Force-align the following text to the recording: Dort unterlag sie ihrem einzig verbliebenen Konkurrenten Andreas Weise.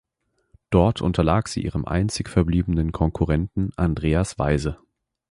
Dort 0.71 0.99
unterlag 1.03 1.47
sie 1.47 1.61
ihrem 1.61 1.85
einzig 1.85 2.27
verbliebenen 2.27 2.91
Konkurrenten 2.91 3.71
Andreas 3.75 4.39
Weise. 4.39 4.79